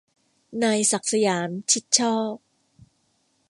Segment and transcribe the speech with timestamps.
[0.63, 2.35] นายศักดิ์สยาม ชิดชอบ